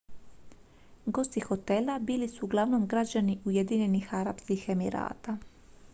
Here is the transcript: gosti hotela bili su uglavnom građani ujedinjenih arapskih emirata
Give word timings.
gosti 1.15 1.39
hotela 1.41 1.99
bili 1.99 2.29
su 2.29 2.45
uglavnom 2.45 2.87
građani 2.87 3.39
ujedinjenih 3.45 4.13
arapskih 4.13 4.69
emirata 4.69 5.37